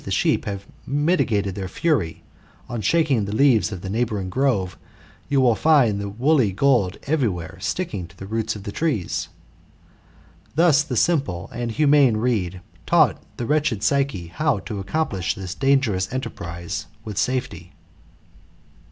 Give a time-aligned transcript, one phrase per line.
[0.01, 0.67] 94 THE METAMORPHOSIS, OR sheep have
[1.05, 2.23] mitigated their fury,
[2.67, 4.75] on shaking the leaves of a neighbouring grove,
[5.29, 9.27] you will find the woolly gold every where sticking to the roots of the trees.''
[10.55, 15.35] Thus the sim ple and humane reed taught the wretched PsycEe^ bow to accolnpltsfa
[15.91, 17.71] this enterprise with safety.